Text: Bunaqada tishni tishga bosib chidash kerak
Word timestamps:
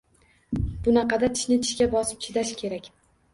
Bunaqada 0.87 1.29
tishni 1.35 1.59
tishga 1.67 1.89
bosib 1.93 2.25
chidash 2.25 2.55
kerak 2.65 2.91